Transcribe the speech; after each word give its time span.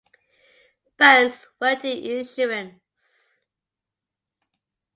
Burns 0.97 1.47
worked 1.59 1.85
in 1.85 1.99
insurance. 2.19 2.73